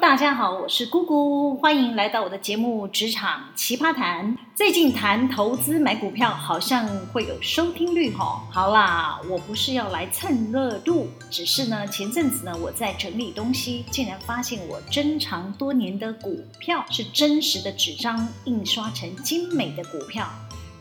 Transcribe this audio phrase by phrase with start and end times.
[0.00, 4.36] 大家好，我是姑姑，欢迎来到我的节目《职场奇葩谈》。
[4.54, 8.44] 最近谈投资买股票好像会有收听率哈。
[8.50, 20.28] 好啦，我不是要来蹭热度，只是呢，前阵子呢，我在整理东西，竟然发现我珍藏多年的股票是真实的纸张印刷成精美的股票。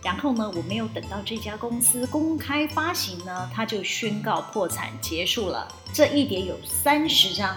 [0.03, 5.67] 然后呢，我没有等到这家公司公开发行呢，它就宣告破产结束了。
[5.93, 7.55] 这一叠有三十张。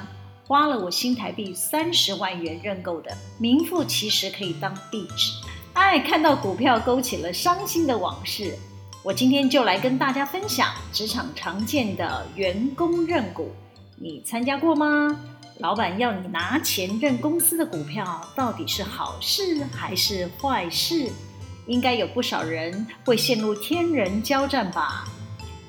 [0.48, 5.34] 花了我新台币三十万元认购的，名副其实可以当壁纸。
[5.74, 8.56] 哎，看到股票勾起了伤心的往事。
[9.02, 13.52] 我今天就来跟大家分享职场常见的员工认股，
[13.96, 15.20] 你参加过吗？
[15.58, 21.12] 老板要你拿钱认公司的股票，到底是好事还是坏事？
[21.66, 25.04] 应该有不少人会陷入天人交战吧。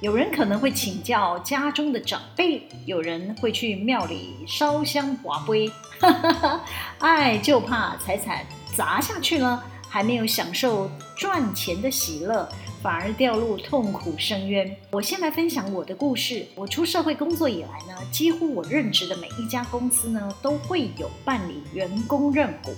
[0.01, 5.67] 有人可能会请教家中的长辈，有人会去庙里烧香拔杯，
[5.99, 6.61] 哈哈哈，
[6.99, 12.47] 哎，就怕财产砸下去了，还没有享受赚钱的喜乐，
[12.81, 14.73] 反而掉入痛苦深渊。
[14.89, 16.47] 我先来分享我的故事。
[16.55, 22.73] 我出社会工作以来呢，几乎我任职的每一家公司呢，都会有办理员工认股。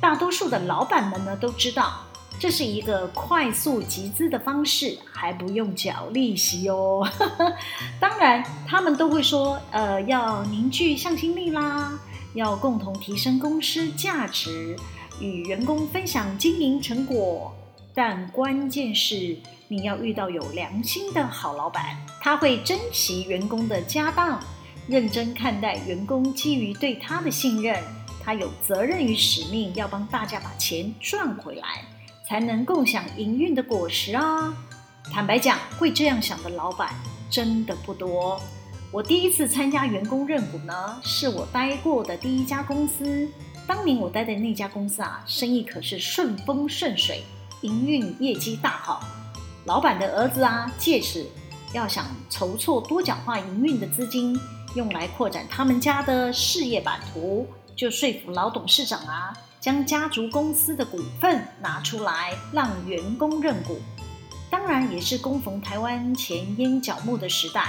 [0.00, 2.00] 大多数的老板们呢，都知道。
[2.40, 7.06] 这是一个快速集资的方式，还不用缴利息哦。
[8.00, 12.00] 当然，他们都会说，呃，要凝聚向心力啦，
[12.32, 14.74] 要共同提升公司价值，
[15.20, 17.54] 与员工分享经营成果。
[17.94, 19.36] 但关键是，
[19.68, 24.40] 你要遇到有良心的好老板，他会珍惜员工的家当，
[24.88, 27.78] 认真看待员工，基于对他的信任，
[28.24, 31.84] 他有责任与使命，要帮大家把钱赚回来。
[32.30, 34.54] 才能共享营运的果实啊！
[35.12, 36.94] 坦白讲，会这样想的老板
[37.28, 38.40] 真的不多。
[38.92, 43.28] 我第一次参加员工认股呢，是我待过的第一家公司。
[43.66, 47.24] 当年我待的那家公司啊，生意可是顺风顺水，
[47.62, 49.04] 营运业绩大好。
[49.64, 51.26] 老板的儿子啊，借此
[51.72, 54.38] 要想筹措多角化营运的资金，
[54.76, 59.32] 用来扩展他们家的事业版图，就说服老董事长啊。
[59.60, 63.78] 将家族公司的股份拿出来让员工认股，
[64.50, 67.68] 当然也是供逢台湾前烟脚木的时代，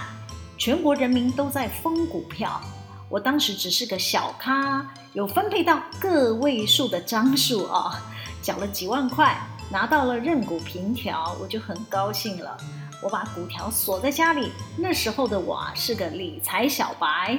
[0.58, 2.62] 全国人民都在疯股票。
[3.10, 8.02] 我当时只是个小咖，有分配到个位数的张数啊，
[8.42, 9.38] 缴了几万块，
[9.70, 12.56] 拿到了认股凭条，我就很高兴了。
[13.04, 17.38] 我把股条锁在家里，那时候的我啊，是个理财小白。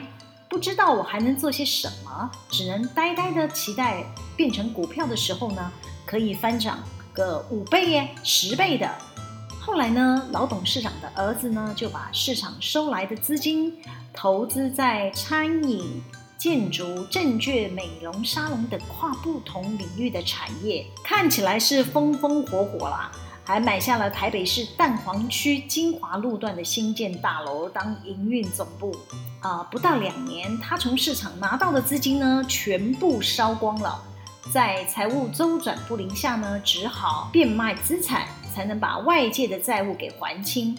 [0.48, 4.04] 不知道我还能做些什么，只能呆呆的期待
[4.42, 5.70] 变成股票的时候呢，
[6.04, 6.80] 可以翻涨
[7.12, 8.90] 个五倍耶、十倍的。
[9.60, 13.72] 后来呢，老董事长的儿子呢，就把市场收来的资金
[14.12, 16.02] 投资在餐饮、
[16.36, 23.12] 建筑、证券、美容沙龙等跨不同领域的产业，看起来是风风火火啦。
[23.44, 28.92] 还买下了台北市蛋黄区金华路段的新建大楼当营运总部，
[29.40, 34.02] 啊、不到两年，他从市场拿到的资金呢，全部烧光了，
[34.50, 40.76] 在财务周转不灵下呢，只好变卖资产，才能把外界的债务给还清。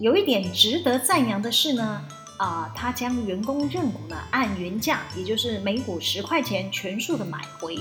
[0.00, 2.02] 有一点值得赞扬的是呢，
[2.38, 7.76] 啊、他将员工认股呢按原价，也就是每股十块钱全数的买回，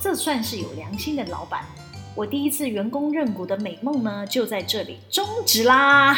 [0.00, 1.66] 这算是有良心的老板。
[2.14, 6.14] 我第一次员工认股的美梦呢，就在这里终止啦。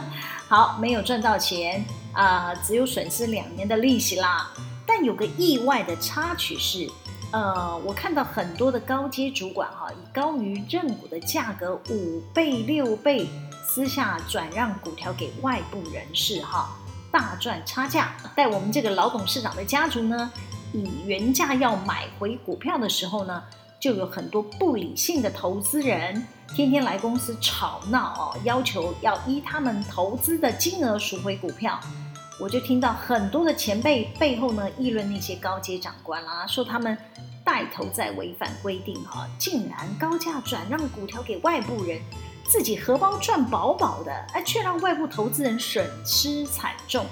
[0.48, 4.50] 好，没有赚到钱啊、只有损失两年的利息啦。
[4.86, 6.86] 但有个意外的插曲是，
[7.34, 13.28] 呃，我看到很多的高阶主管哈，以高于认股的价格五倍、六倍，
[13.66, 16.68] 私下转让股条给外部人士哈，
[17.10, 18.14] 大赚差价。
[18.36, 20.30] 在我们这个老董事长的家族呢，
[20.72, 23.42] 以原价要买回股票的时候呢。
[23.80, 31.78] 就有很多不理性的投资人，天天来公司吵闹哦，要求要依他们投资的金额赎回股票。
[32.40, 36.96] 我就听到很多的前辈背后呢议论那些高阶长官啦，说他们
[37.44, 42.00] 带头在违反规定哈，竟然高价转让股条给外部人，
[42.44, 47.06] 自己荷包赚饱饱的，哎，却让外部投资人损失惨重。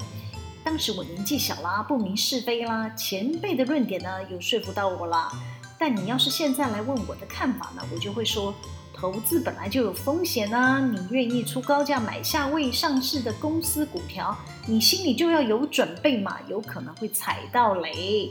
[0.64, 5.30] 当时我年纪小啦，不明是非啦，前辈的论点呢有说服到我啦。
[5.78, 8.54] 但你要是现在来问我的看法呢，我就会说，
[9.02, 10.78] 投资本来就有风险呢、啊。
[10.78, 18.30] 你愿意出高价买下未上市的公司股票，你心里就要有准备嘛，有可能会踩到雷。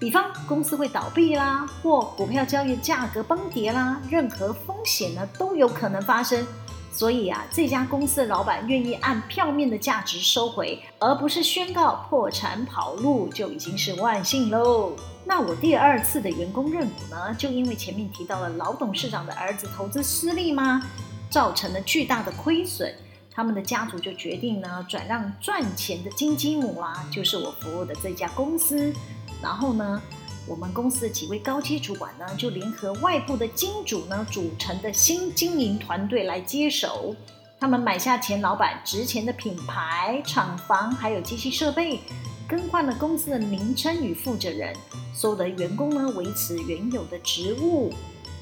[0.00, 6.44] 比方公司会倒闭啦，或股票交易价格崩跌啦，任何风险呢都有可能发生。
[6.92, 14.92] 所以啊，这家公司的老板愿意按票面的价值收回，而不是宣告破产跑路，就已经是万幸喽。
[15.24, 20.82] 那我第二次的员工认股呢，就因为前面提到了老董事长的儿子投资失利吗？
[21.30, 22.92] 造成了巨大的亏损，
[23.30, 28.92] 他们的家族就决定呢，转让赚钱的金鸡母啊，就是我服务的这家公司。
[29.40, 30.02] 然后呢，
[30.50, 37.14] 我们公司的几位高阶主管呢，就联合外部的金主呢组成的新经营团队来接手。
[37.60, 42.00] 他们买下前老板值钱的品牌、厂房，还有机器设备，
[42.48, 44.74] 更换了公司的名称与负责人。
[45.14, 47.92] 所有的员工呢，维持原有的职务，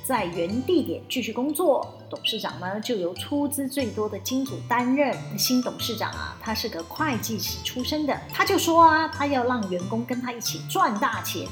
[0.03, 1.95] 在原地点继续工作。
[2.09, 5.15] 董事长呢，就由出资最多的金主担任。
[5.39, 11.47] 新董事长啊，他是个会计师出身的，他就说啊，他要让员工跟他一起赚大钱。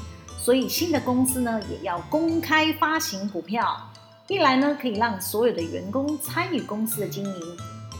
[0.47, 3.77] 所以新的公司呢，也要公开发行股票，
[4.29, 7.41] 一来呢，可以让所有的员工参与公司的经营；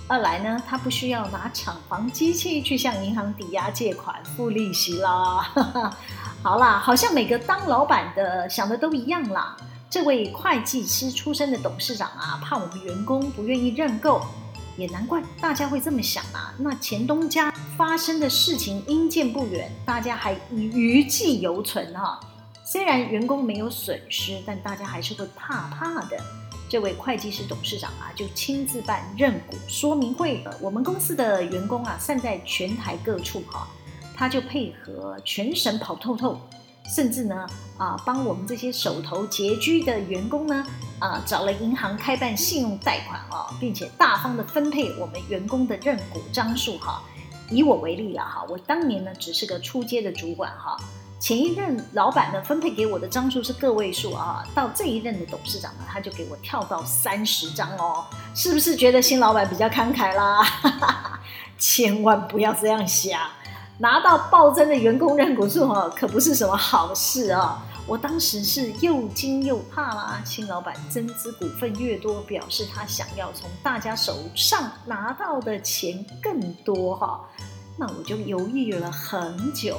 [0.08, 5.52] 二来呢，他不需要拿厂房机器去向银行抵押借款付利息啦。
[6.42, 9.58] 好啦，好像每个当老板的想的都一样啦。
[9.90, 14.22] 这位会计师出身的董事长啊，怕我们员工不愿意认购，
[14.78, 16.54] 也难怪大家会这么想啊。
[16.60, 22.18] 那前东家发生的事情因见不远，大家还余悸犹存哈。
[22.70, 26.18] 虽然员工没有损失，但大家还是会怕怕的。
[26.68, 30.44] 这位会计师董事长啊，就亲自办认股说明会。
[30.60, 33.70] 我们公司的员工啊，散在全台各处哈，
[34.14, 36.42] 他就配合全省跑透透，
[36.94, 37.48] 甚至呢
[37.78, 40.68] 啊，帮我们这些手头拮据的员工呢
[41.00, 47.02] 啊，找了银行开办信用贷款啊，并且大方的分配我们员工的认股张数哈。
[47.50, 50.76] 以我为例了哈，我当年呢只是个初阶的主管哈。
[51.20, 58.06] 前一任老板呢，分配给我的张数是个位数啊，到这一任的董事长呢，他就给我跳到三十张哦，
[58.36, 60.42] 是不是觉得新老板比较慷慨啦？
[61.58, 63.20] 千万不要这样想，
[63.80, 67.66] 拿到暴增的员工认股数哦，可不是什么好事啊！
[67.88, 77.22] 我当时是又惊又怕啦，新老板增资股份越多，表示他想要从大家手上拿到的钱更多哈，
[77.76, 79.78] 那我就犹豫了很久。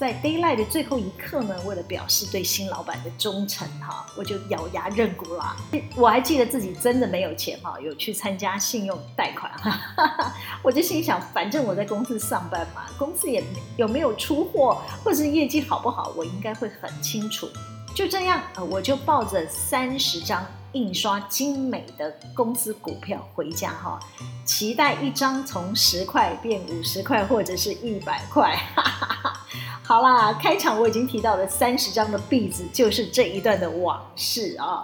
[0.00, 5.54] 在 Daylight 的最后一刻呢，为了表示对新老板的忠诚哈，我就咬牙认股啦。
[5.94, 13.44] 我还记得自己真的没有钱哈，有去参加信用贷款哈， 我就心想，反正我在公司上班嘛，公司也
[13.76, 17.46] 有没有出货或是业绩好不好，我应该会很清楚。
[17.94, 24.00] 就这样，我就抱着三十张印刷精美的公司股票回家哈，
[24.46, 28.56] 期待一张从十块变五十块或者是一百块。
[28.74, 29.39] 哈哈哈。
[29.82, 34.82] 好啦，开场我已经提到了三十张的壁纸，就是这一段的往事啊。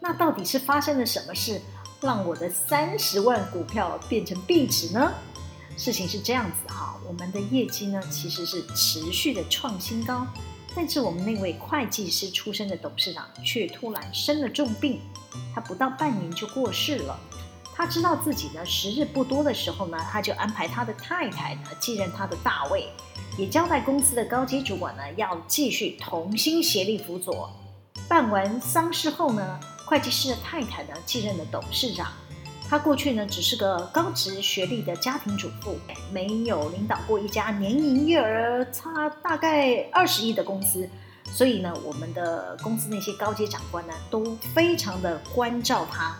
[0.00, 1.60] 那到底是发生了什么事，
[2.00, 5.12] 让我的三十万股票变成壁纸呢？
[5.76, 10.26] 事情是这样子哈，我们的业绩呢其实是持续的创新高，
[10.74, 15.00] 但是我们那位会计师出身的董事长却突然生了重病，
[15.54, 17.18] 他不到半年就过世了。
[17.74, 22.88] 他知道自己呢时日不多的时候呢，他就安排他的太太呢继任他的大位。
[23.36, 27.50] 也交代公司的高阶主管呢，要继续同心协力辅佐。
[28.08, 32.12] 办完丧事后呢，会计师的太太呢继任了董事长。
[32.68, 35.76] 她过去呢只是个高职学历的家庭主妇，
[36.12, 40.88] 没有领导过一家年营业额差大概二十亿的公司，
[41.24, 46.16] 所以呢，我们的公司那些高阶长官呢都非常的关照她，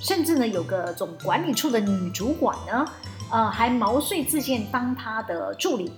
[0.00, 2.84] 甚至呢有个总管理处的女主管呢，
[3.30, 5.92] 呃，还毛遂自荐当她的助理。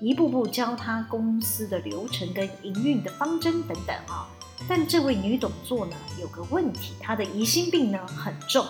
[0.00, 4.26] 一步步教他公司的流程跟营运的方针等等啊，
[4.66, 8.66] 但这位女董座呢有个问题，她的疑心病呢很重，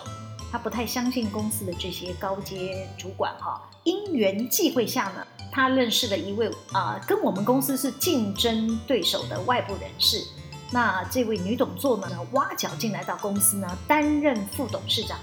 [0.51, 3.61] 她不太相信公司的这些高阶主管哈。
[3.85, 10.27] 因缘际会下呢，她认识了一位啊、跟我们公司是竞争对手的外部人士，
[10.69, 15.17] 那这位女董座呢挖角进来到公司呢担任副董事长。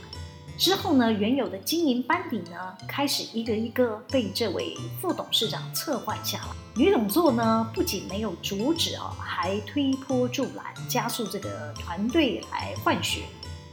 [0.59, 6.49] 之后呢，原有的经营班底呢，开始一个一个被这位副董事长撤换下来。
[6.75, 13.23] 女董座呢，不仅没有阻止哦，还推波助澜，加速这个团队来换血。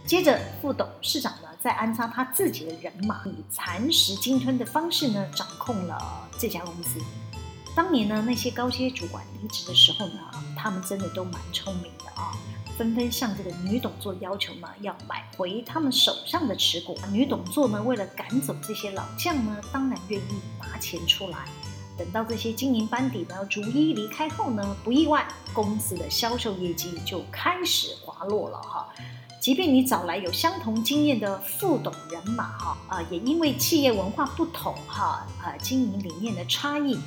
[0.05, 6.99] 接着，副董事长呢，再安插他自己的人马，以蚕食鲸吞的方式呢，掌控了这家公司。
[7.75, 10.19] 当年呢，那些高阶主管离职的时候呢，
[10.55, 12.31] 他们真的都蛮聪明的啊。
[12.77, 16.97] 纷纷向这个女董座要求呢，要买回他们手上的持股。
[17.11, 21.47] 女董座呢，为了赶走这些老将呢，当然愿意拿钱出来。
[21.97, 28.89] 等到这些经营班底呢，逐一离开后呢，不意外，公司的销售业绩就开始滑落了哈。
[29.39, 36.99] 即便你找来有相同经验的副董人马哈啊，也因为企业文化不同哈啊，经营理念的差异，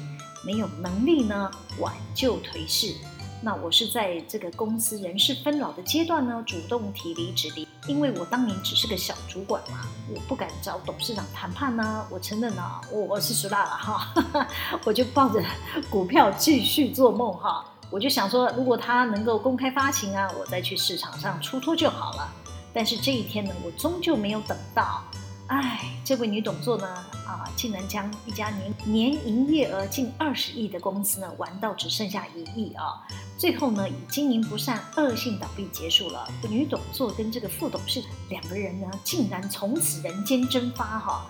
[0.47, 2.95] 没有能力呢挽救颓势。
[3.41, 14.13] 那我是在这个公司人事分老的阶段呢，主动提离职的，因为我当年只是个小主管嘛，我不敢找董事长谈判呢、我承认啊，我我是属辣了哈，
[14.85, 15.41] 我就抱着
[15.89, 17.65] 股票继续做梦哈。
[17.91, 22.29] 我就想说，如果他能够公开发行啊，我再去市场上出脱就好了。
[22.75, 25.03] 但是这一天呢，我终究没有等到。
[25.49, 26.87] 哎，这位女董座呢，
[27.27, 33.03] 啊，竟然将一家年年营业额近二十亿的公司呢，玩到只剩下一亿啊！
[33.39, 36.29] 最后呢，以经营不善、恶性倒闭结束了。
[36.51, 41.27] 女董座跟这个副董事两个人呢，竟然从此人间蒸发哈！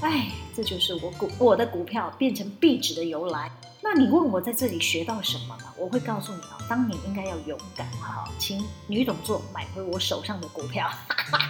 [0.00, 3.50] 哎，这就是我股我的股票变成壁纸的由来。
[3.80, 5.64] 那你问我在这里学到什么呢？
[5.76, 10.90] 我会告诉你啊，当年应该要勇敢哈，请女董座买回我手上的股票。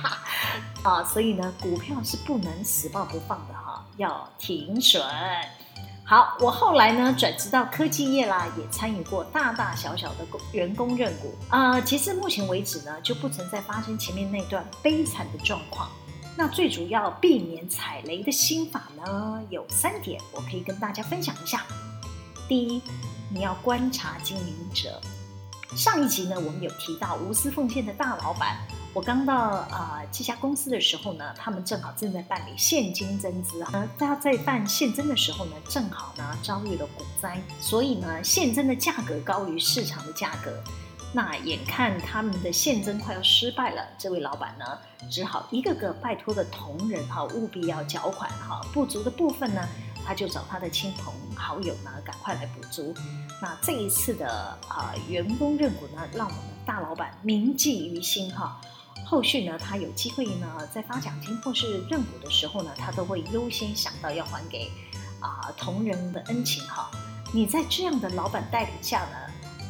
[0.85, 5.03] 啊，所以呢，股票是不能死抱不放的哈，要停损。
[6.05, 11.81] 好，我后来呢转职到科技业啦，也参与过大大小小的员工认股啊。
[11.81, 15.89] 其实目前为止呢，就不曾再发生前面那段悲惨的状况。
[16.37, 21.65] 那最主要避免踩雷的心法呢，有三点，我可以跟大家分享一下。
[22.49, 22.83] 第一，
[23.29, 24.99] 你要观察经营者。
[25.77, 28.57] 上一集呢，我们有提到无私奉献的大老板。
[28.95, 33.87] 我刚到啊、呃、这家公司的时候呢，他们正好正在办理现金增资啊。
[33.99, 40.51] 大家在办现增的时候呢，正好呢遭遇了股灾，所以呢现增的价格高于市场的价格。
[41.13, 44.65] 那眼看他们的现增快要失败了，这位老板呢
[45.11, 49.69] 只好一个个拜托的同仁哈，务必要缴款哈，不足的部分呢。
[50.09, 52.95] 他就找他的亲朋好友呢，赶快来补足。
[53.43, 54.27] 那这一次的
[54.67, 58.59] 啊、呃、员工认股呢，让我们大老板铭记于心哈。
[59.05, 64.71] 后续呢，他有机会呢，在发奖金或是认股的时候呢，他都会优先想到要还给
[65.21, 66.91] 啊、同仁的恩情哈。
[67.31, 69.17] 你在这样的老板带领下呢，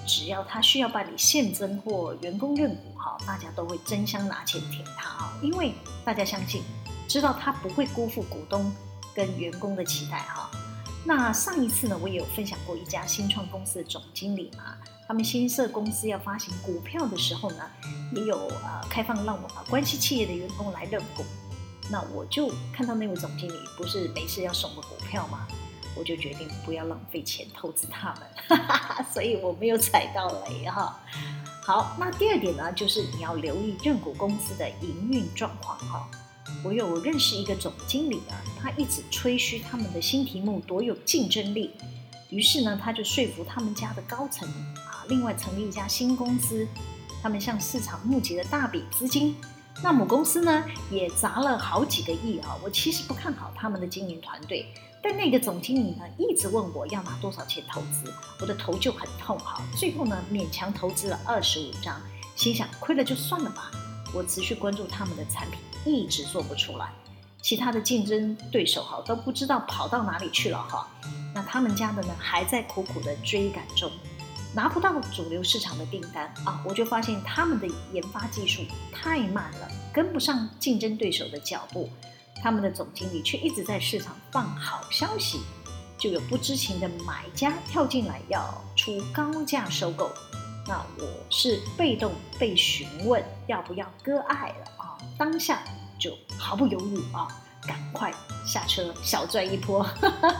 [0.06, 6.62] 只要他需要办理现增或员工认股哈，大家都会争相拿钱填他啊，因为大家相信，
[7.08, 8.72] 知道他不会辜负股东。
[9.18, 10.48] 跟员工的期待哈，
[11.04, 14.76] 那上一次呢，我也有分享过一家新创公司的总经理嘛，
[15.08, 17.64] 他们新设公司要发行股票的时候呢，
[18.14, 21.24] 也有呃开放让我把关系企业的员工来认股，
[21.90, 25.48] 那我就看到那位总经理不是没事要送个股票吗？
[25.96, 28.56] 我就决定不要浪费钱投资他们，
[29.12, 30.96] 所以我没有踩到雷哈。
[31.64, 36.08] 好，那第二点呢，就是你要留意认股公司的营运状况哈。
[36.64, 41.70] 我有认识一个总经理啊，他一直吹嘘他们的新题目多有竞争力，
[42.30, 46.66] 于是呢，他就说服他们家的高层啊，另外成立一家新公司，
[47.22, 49.36] 他们向市场募集了大笔资金，
[49.82, 52.56] 那母公司呢也砸了好几个亿啊。
[52.62, 54.66] 我其实不看好他们的经营团队，
[55.02, 59.62] 但那个总经理呢一直问我要拿多少钱投资，我的头就很痛哈。
[59.76, 62.00] 最后呢，勉强投资了二十五张，
[62.34, 63.70] 心想亏了就算了吧。
[64.14, 66.92] 我持续关注他们的产品，一直做不出来，
[67.40, 70.88] 其他的竞争对手哈都不知道跑到哪里去了哈。
[71.34, 73.90] 那他们家的呢还在苦苦的追赶中，
[74.54, 76.62] 拿不到主流市场的订单啊。
[76.66, 81.88] 我就发现他们的研发技术太慢了，跟不上竞争对手的脚步。
[82.40, 85.40] 他们的总经理却一直在市场放好消息，
[85.98, 90.10] 就有不知情的买家跳进来要出高价收购。
[90.64, 94.77] 那我是被动被询问要不要割爱了，
[95.16, 95.62] 当下
[95.98, 97.28] 就毫不犹豫啊，
[97.66, 98.12] 赶快
[98.46, 99.86] 下车小赚一波。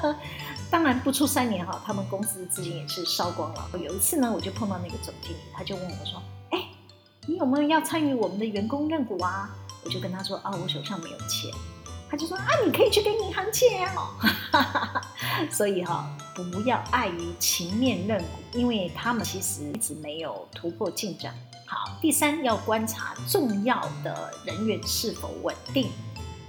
[0.71, 3.71] 当然不出三年哈，他们公司的资金也是烧光了。
[3.73, 6.23] 有一次呢，我就碰到那个总经理，他就问我说
[6.53, 6.69] ：“哎，
[7.27, 9.49] 你有没有要参与我们的员工认股啊？”
[9.85, 11.51] 我就跟他说：“啊，我手上没有钱。”
[12.11, 14.15] 他就说啊，你可以去跟银行借哦。
[15.51, 21.35] 所以哈，不要碍于情面认股，因为他们其实一直没有突破进展。
[21.71, 25.91] 好，第三要观察重要的人员是否稳定。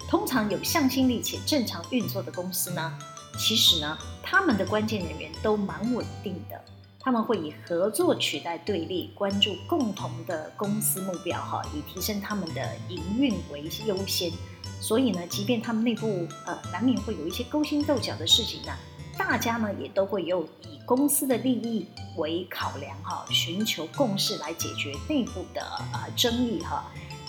[0.08, 2.98] 通常有向心力且正常运作的公司呢，
[3.38, 6.64] 其实呢，他们的关键人员都蛮稳定的。
[7.02, 14.32] 他们会以合作取代对立，关注共同的公司目标哈，以提升他们的营运为优先。
[14.80, 18.72] 所以呢，即便他们内部呃难免会有一些勾心斗角的事情呢，
[19.20, 21.86] 大家呢也都会有以公司的利益
[22.16, 25.62] 为考量哈，寻求共识来解决内部的
[25.94, 26.86] 呃争议哈。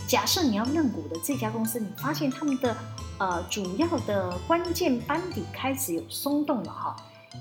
[0.06, 2.76] 假设你要认股的这家公司，你发现他们的
[3.18, 6.96] 呃主要的关键班底开始有松动了哈，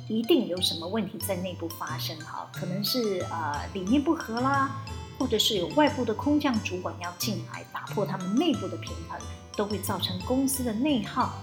[0.07, 4.83] 一定有什么问题在内部发生哈，可能是呃理念不合啦。
[5.19, 9.19] 或者是有外部的空降主管要进来打破他们内部的平衡，
[9.53, 11.33] 都会造成公司的内耗。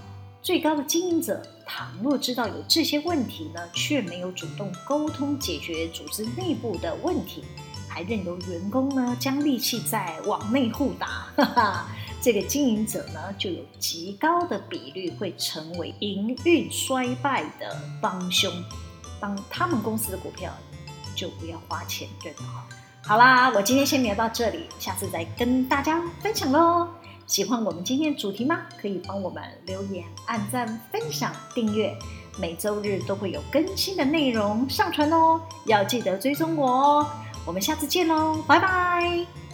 [0.47, 7.43] 最高的经营者倘若知道有这些问题呢，却没有主动沟通解决组织内部的问题，
[7.88, 11.87] 还任由员工呢将力气在往内互打，哈哈，
[12.23, 18.49] 这个经营者呢就有极高的比率会成为营运衰败的帮凶。
[19.19, 20.53] 帮他们公司的股票
[21.17, 22.69] 就不要花钱，对吧？
[23.03, 26.87] 好啦，我今天先聊到这里，下次再跟大家分享喽。
[27.26, 28.62] 喜欢我们今天的主题吗？
[28.80, 31.92] 可以帮我们留言、按赞、分享、订阅，
[32.38, 35.40] 每周日都会有更新的内容上传哦。
[35.66, 37.06] 要记得追踪我哦。
[37.45, 39.46] 我们下次见喽，拜拜。